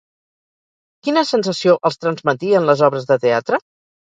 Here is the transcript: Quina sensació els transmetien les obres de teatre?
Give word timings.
Quina 1.07 1.23
sensació 1.31 1.75
els 1.91 1.99
transmetien 2.07 2.67
les 2.71 2.83
obres 2.89 3.07
de 3.13 3.21
teatre? 3.29 3.63